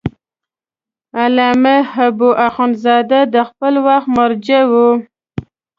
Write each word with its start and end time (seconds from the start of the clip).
علامه 1.21 1.75
حبو 1.93 2.29
اخند 2.47 2.73
زاده 2.83 3.19
د 3.33 3.35
خپل 3.49 3.73
وخت 3.87 4.07
مرجع 4.17 4.63
و. 4.71 4.73